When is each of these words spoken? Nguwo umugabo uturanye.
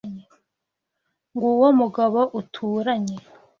Nguwo 1.33 1.65
umugabo 1.73 2.19
uturanye. 2.41 3.17